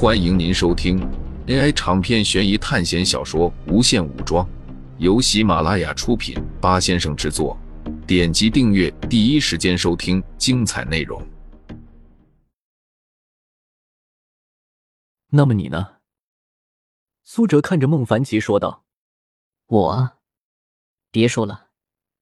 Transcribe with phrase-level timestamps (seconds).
[0.00, 1.00] 欢迎您收听
[1.48, 4.46] AI 长篇悬疑探险小说《无限武装》，
[4.98, 7.58] 由喜马拉雅出品，八先生制作。
[8.06, 11.20] 点击订阅，第一时间收听精彩内容。
[15.30, 15.96] 那么你呢？
[17.24, 18.84] 苏哲看着孟凡奇说道
[19.66, 20.18] ：“我啊，
[21.10, 21.70] 别说了，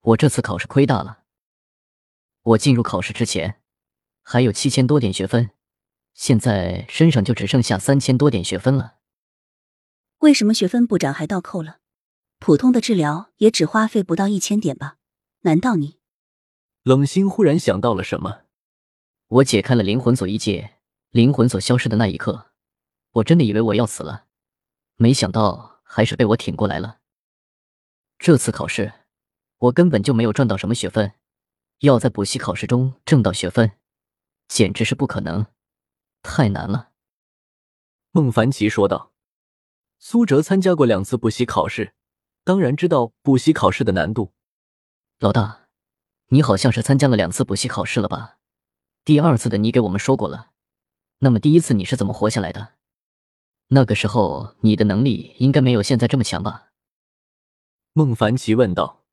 [0.00, 1.24] 我这次考试亏大了。
[2.42, 3.60] 我进入考试之前
[4.22, 5.50] 还有七千多点学分。”
[6.14, 8.96] 现在身上就只剩下三千多点学分了。
[10.20, 11.80] 为什么学分不涨还倒扣了？
[12.38, 14.96] 普通的治疗也只花费不到一千点吧？
[15.40, 15.98] 难道你？
[16.82, 18.42] 冷心忽然想到了什么。
[19.28, 20.76] 我解开了灵魂锁一界，
[21.10, 22.52] 灵魂锁消失的那一刻，
[23.12, 24.26] 我真的以为我要死了，
[24.96, 26.98] 没想到还是被我挺过来了。
[28.18, 28.92] 这次考试，
[29.58, 31.12] 我根本就没有赚到什么学分，
[31.80, 33.72] 要在补习考试中挣到学分，
[34.46, 35.46] 简直是不可能。
[36.24, 36.88] 太难了，
[38.10, 39.12] 孟凡奇说道。
[39.98, 41.94] 苏哲参加过两次补习考试，
[42.42, 44.32] 当然知道补习考试的难度。
[45.20, 45.68] 老大，
[46.28, 48.38] 你好像是参加了两次补习考试了吧？
[49.04, 50.50] 第二次的你给我们说过了，
[51.18, 52.72] 那么第一次你是怎么活下来的？
[53.68, 56.70] 那个时候你的能力应该没有现在这么强吧？
[57.92, 59.04] 孟凡奇问道。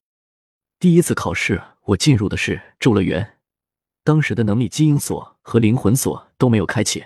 [0.80, 3.38] 第一次考试我进入的是咒乐园。
[4.03, 7.05] 当时的能力基因锁和灵魂锁都没有开启。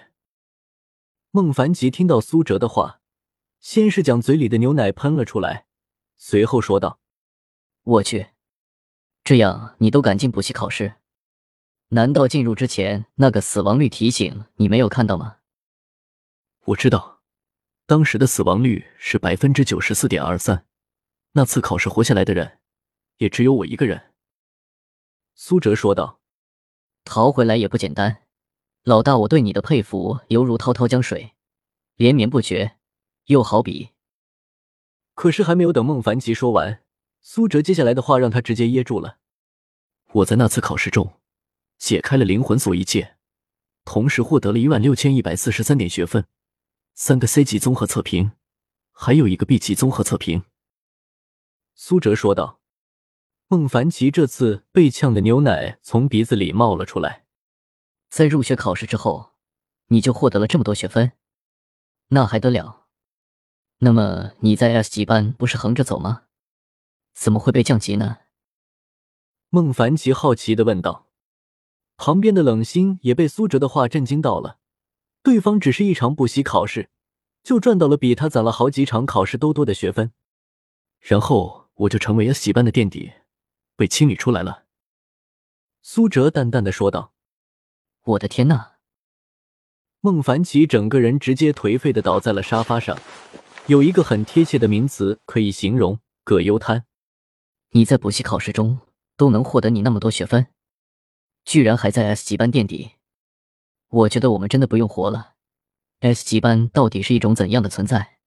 [1.32, 3.02] 孟凡吉听到苏哲的话，
[3.60, 5.66] 先是将嘴里的牛奶喷了出来，
[6.16, 7.02] 随后说道
[7.84, 8.28] ：“我去，
[9.26, 10.96] 这样你都敢进补习考试？
[11.90, 15.40] 难道进入之前那个死亡率提醒你没有看到吗？”
[16.68, 17.22] 我知道，
[17.86, 20.66] 当时的死亡率是百分之九十四点二三，
[21.34, 22.60] 那次考试活下来的人
[23.18, 24.14] 也只有我一个人。”
[25.36, 26.22] 苏哲说道。
[27.06, 28.24] 逃回来也不简单，
[28.84, 31.34] 老大，我对你的佩服犹如滔滔江水，
[31.96, 32.78] 连绵不绝。
[33.26, 33.92] 又好比……
[35.14, 36.84] 可是还没有等孟凡奇说完，
[37.22, 39.20] 苏哲接下来的话让他直接噎住了。
[40.14, 41.22] 我在那次考试中
[41.78, 43.16] 解开了灵魂锁一界，
[43.86, 46.26] 同时获得了一万六千一百四十三点学分，
[46.96, 48.34] 三个 C 级综合测评，
[48.92, 50.44] 还有一个 B 级综合测评。
[51.76, 52.60] 苏哲说道。
[53.48, 57.26] 孟凡奇这次被呛的牛奶从鼻子里冒了出来。
[58.10, 59.34] 在入学考试之后，
[59.90, 61.12] 你就获得了这么多学分，
[62.08, 62.88] 那还得了？
[63.80, 66.24] 那么你在 S 级班不是横着走吗？
[67.14, 68.18] 怎么会被降级呢？
[69.50, 71.06] 孟凡奇好奇的问道。
[71.98, 74.58] 旁边的冷心也被苏哲的话震惊到了。
[75.22, 76.90] 对方只是一场补习考试，
[77.44, 80.12] 就赚到了比他攒了好几场考试都多的学分，
[81.00, 83.14] 然后我就成为 S 级班的垫底。
[83.76, 84.66] 被清理出来了，
[85.82, 87.14] 苏哲淡淡的说道
[88.04, 88.74] ：“我的天呐！”
[90.02, 92.98] 孟凡奇整个人直接颓废的倒在了沙发上，
[93.68, 96.86] 有一个很贴切的名词可以形容：葛优瘫。
[97.72, 98.80] 你在补习考试中
[99.18, 100.48] 都能获得你那么多学分，
[101.44, 102.94] 居然还在 S 级班垫底，
[103.90, 105.34] 我觉得我们真的不用活了。
[106.00, 108.20] S 级班到底是一种怎样的存在？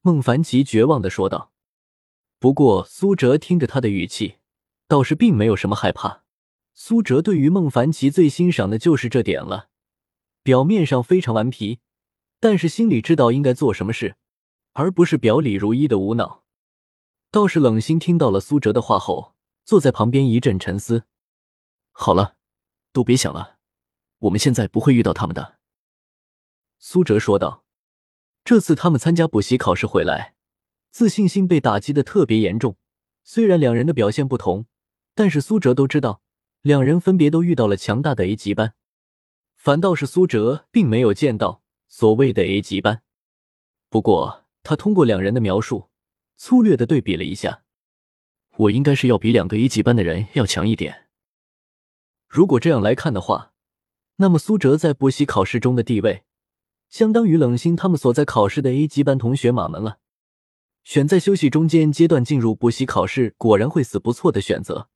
[0.00, 1.53] 孟凡奇绝望的说道。
[2.44, 4.36] 不过，苏哲听着他的语气，
[4.86, 6.24] 倒是并没有什么害怕。
[6.74, 9.70] 苏哲对于孟凡奇最欣赏的就是这点了。
[10.42, 11.80] 表面上非常顽皮，
[12.40, 14.16] 但是心里知道应该做什么事，
[14.74, 16.44] 而不是表里如一的无脑。
[17.30, 19.34] 倒是冷心听到了苏哲的话后，
[19.64, 21.04] 坐在旁边一阵沉思。
[21.92, 22.36] 好了，
[22.92, 23.56] 都别想了，
[24.18, 25.56] 我们现在不会遇到他们的。
[26.78, 27.64] 苏哲说道
[28.44, 30.32] ：“这次他们参加补习考试回来。”
[30.94, 32.76] 自信心被打击的特别严重，
[33.24, 34.66] 虽然两人的表现不同，
[35.12, 36.22] 但是苏哲都知道，
[36.62, 38.74] 两人分别都遇到了强大的 A 级班，
[39.56, 43.02] 反倒是苏哲并没有见到所谓的 A 级班。
[43.90, 45.88] 不过他通过两人的描述，
[46.36, 47.64] 粗略的对比了一下，
[48.58, 51.08] 我应该是要比两个 A 级班的人要强一点。
[52.28, 53.52] 如果这样来看的话，
[54.18, 56.22] 那么苏哲在补习考试中的地位，
[56.88, 59.98] 相当于冷心他们所在考试的 A 级班同学马门了。
[60.84, 64.88] 选在休息中间阶段进入补习考试，果然会死不错的选择。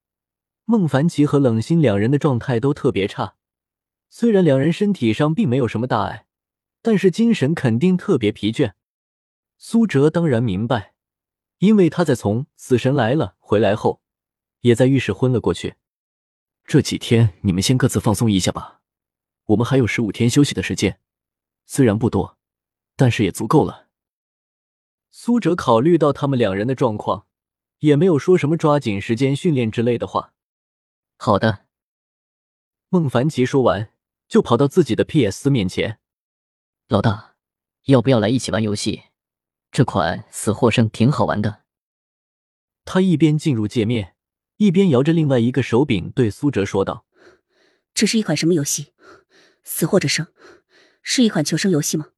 [0.66, 3.36] 孟凡奇和冷心两人的状态都特别差，
[4.10, 6.26] 虽然两人身体上并没有什么大碍，
[6.82, 8.74] 但是精神肯定特别疲倦。
[9.56, 10.92] 苏哲当然明白，
[11.58, 14.02] 因为他在从《死神来了》回来后，
[14.60, 15.76] 也在浴室昏了过去。
[16.64, 18.82] 这几天你们先各自放松一下吧，
[19.46, 21.00] 我们还有十五天休息的时间，
[21.64, 22.36] 虽然不多，
[22.94, 23.87] 但是也足够了。
[25.20, 27.26] 苏哲考虑到他们两人的状况，
[27.80, 30.32] 也没有说什么抓紧时间训练之类的话。
[31.16, 31.66] 好的，
[32.88, 33.92] 孟凡奇说完，
[34.28, 35.98] 就跑到自己的 PS 面前。
[36.86, 37.34] 老大，
[37.86, 39.06] 要不要来一起玩游戏？
[39.72, 41.64] 这款死或生挺好玩的。
[42.84, 44.14] 他一边进入界面，
[44.58, 47.04] 一边摇着另外一个手柄对苏哲说道
[47.92, 48.92] ：“这是一款什么游戏？
[49.64, 50.28] 死或者生，
[51.02, 52.10] 是一款求生游戏吗？”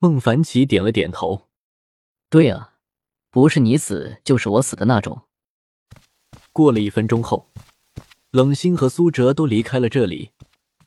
[0.00, 1.48] 孟凡奇点了点头
[2.32, 2.78] ：“对啊，
[3.28, 5.28] 不是你死就是我死的那种。”
[6.50, 7.52] 过了一分钟后，
[8.30, 10.30] 冷心和苏哲都离开了这里，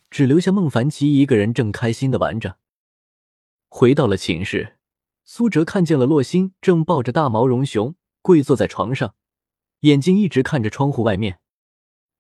[0.10, 2.58] 只留下孟凡奇一个人正开心的玩着。
[3.70, 4.80] 回到了寝室，
[5.24, 7.94] 苏哲看见了洛心正抱着大毛绒熊
[8.24, 9.14] 跪坐在床上，
[9.82, 11.40] 眼睛一直看着窗户外面。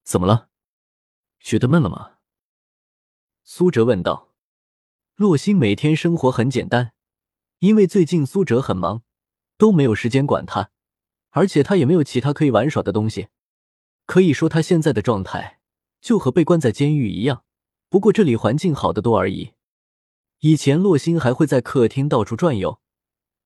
[0.03, 0.49] 怎么了？
[1.39, 2.17] 觉得闷了吗？
[3.43, 4.35] 苏哲问道。
[5.15, 6.93] 洛心每天生活很简单，
[7.57, 9.01] 因为最近苏哲很忙，
[9.57, 10.71] 都没有时间管他，
[11.29, 13.27] 而且他也没有其他可以玩耍的东西。
[14.05, 15.59] 可以说，他现在的状态
[15.99, 17.43] 就和被关在监狱一样，
[17.89, 19.53] 不过这里环境好得多而已。
[20.39, 22.79] 以前洛星还会在客厅到处转悠，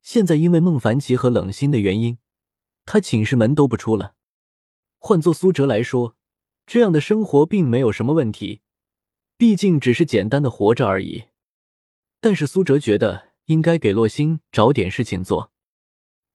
[0.01, 2.17] 现在因为孟凡奇和冷心的原因，
[2.85, 4.15] 他寝室门都不出了。
[4.97, 6.17] 换做苏哲来说，
[6.65, 8.61] 这样的生活并没有什么问题，
[9.38, 11.25] 毕竟只是简单的活着而已。
[12.19, 15.53] 但是苏哲觉得应该给洛星找点事情做。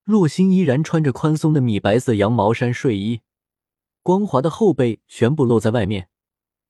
[0.05, 3.23] 洛星依然穿着宽松的米白色羊毛衫睡衣。
[4.03, 6.11] 光滑的后背全部露在外面，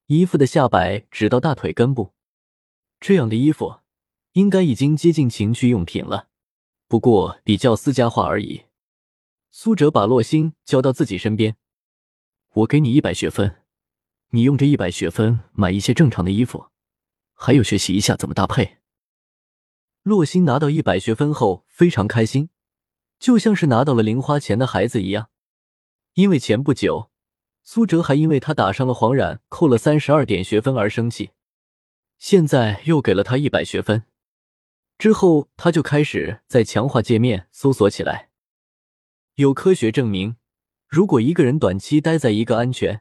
[0.07, 2.15] 衣服的下摆直到大腿根部。
[3.01, 3.81] 这样的衣服
[4.33, 6.29] 应该已经接近情趣用品了，
[6.87, 8.67] 不过比较私家化而已。
[9.51, 11.57] 苏哲把洛星叫到自己身边
[12.55, 13.63] ：“我给你一百学分，
[14.31, 16.69] 你用这一百学分买一些正常的衣服，
[17.33, 18.79] 还有学习一下怎么搭配。”
[20.05, 22.51] 洛星拿到一百学分后非常开心，
[23.25, 25.31] 就像是拿到了零花钱的孩子一样，
[26.13, 27.11] 因为前不久。
[27.63, 31.31] 苏哲还因为他打伤了黄冉，扣了三十二点学分而生气，
[32.19, 34.03] 现在又给了他一百学分。
[34.99, 38.29] 之后他就开始在强化界面搜索起来。
[39.37, 40.37] 有科学证明，
[40.87, 43.01] 如果一个人短期待在一个安全、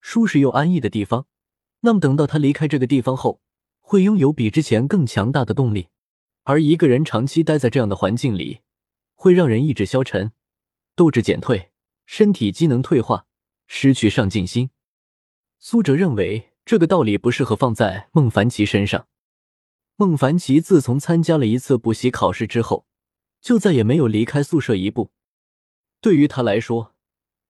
[0.00, 1.26] 舒适又安逸的地方，
[1.80, 3.42] 那么等到他离开这个地方后，
[3.80, 5.88] 会拥有比之前更强大的动力。
[6.44, 8.60] 而一个人长期待在这样的环境里，
[9.22, 10.32] 会让人意志消沉、
[10.96, 11.72] 斗志减退、
[12.06, 13.26] 身体机能退化。
[13.66, 14.70] 失去上进心，
[15.58, 19.06] 苏哲认为这个道理不适合放在孟凡奇身上。
[19.96, 22.86] 孟凡奇自从参加了一次补习考试之后，
[23.42, 25.12] 就再也没有离开宿舍一步。
[26.00, 26.94] 对于他来说，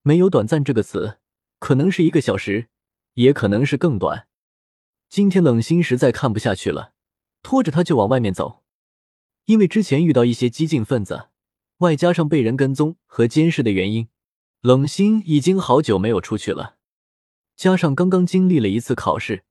[0.02, 1.18] 没有“短暂”这个词，
[1.60, 2.68] 可能是一个小时，
[3.14, 4.26] 也可能是更短。
[5.08, 6.92] 今天冷心实在看不下去了，
[7.42, 8.64] 拖着他就往外面走。
[9.46, 11.29] 因为之前遇到一些激进分子，
[11.80, 14.08] 外加上被人跟踪和监视的原因。
[14.62, 16.76] 冷心已经好久没有出去了，
[17.56, 19.44] 加上刚刚经历了一次考试，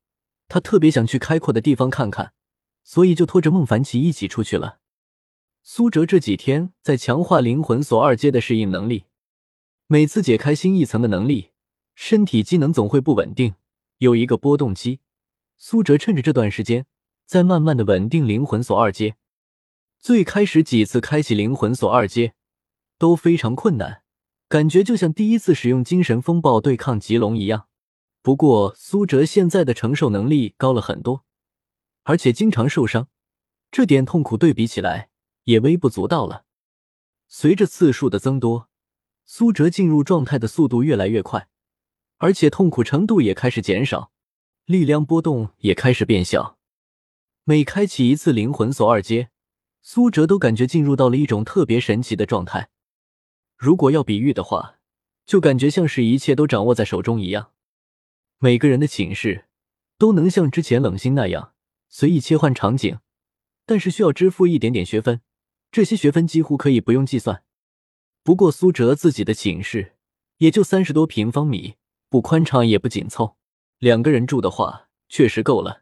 [0.47, 2.33] 他特别想去开阔的地方看看，
[2.83, 4.79] 所以就拖着孟凡奇一起出去了。
[5.63, 9.05] 苏哲这几天在强化灵魂锁二阶的适应能力，
[9.87, 11.49] 每次解开新一层的能力，
[11.95, 13.55] 身体机能总会不稳定，
[13.97, 14.99] 有一个波动期。
[15.57, 16.85] 苏哲趁着这段时间，
[17.25, 19.15] 在慢慢的稳定灵魂锁二阶。
[19.99, 22.33] 最开始几次开启灵魂锁二阶
[22.97, 24.03] 都非常困难。
[24.47, 27.67] 感觉就像第一次使用精神风暴对抗吉龙一样，
[28.23, 31.23] 不过苏哲现在的承受能力高了很多，
[32.03, 33.09] 而且经常受伤，
[33.69, 35.09] 这点痛苦对比起来
[35.43, 36.45] 也微不足道了。
[37.27, 38.69] 随着次数的增多，
[39.25, 41.47] 苏哲进入状态的速度越来越快，
[42.17, 44.11] 而且痛苦程度也开始减少，
[44.65, 46.57] 力量波动也开始变小。
[47.43, 49.29] 每开启一次灵魂锁二阶，
[49.91, 52.69] 苏哲都感觉进入到了一种特别神奇的状态。
[53.57, 54.75] 如果要比喻的话，
[55.25, 57.53] 就感觉像是一切都掌握在手中一样。
[58.37, 59.45] 每个人的寝室
[59.97, 61.53] 都能像之前冷心那样
[61.87, 62.99] 随意切换场景，
[63.65, 65.21] 但是需要支付一点点学分，
[65.71, 67.43] 这些学分几乎可以不用计算。
[68.23, 69.95] 不过苏哲自己的寝室
[70.37, 71.77] 也就三十多平方米，
[72.11, 73.37] 不宽敞也不紧凑，
[73.79, 75.81] 两个人住的话确实够了。